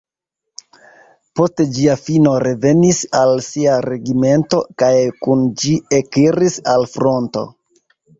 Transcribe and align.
Post 1.39 1.59
ĝia 1.73 1.97
fino 2.05 2.31
revenis 2.43 3.01
al 3.19 3.33
sia 3.47 3.75
regimento 3.87 4.63
kaj 4.85 4.89
kun 5.27 5.45
ĝi 5.65 5.75
ekiris 5.99 6.57
al 6.73 6.87
fronto. 6.95 7.45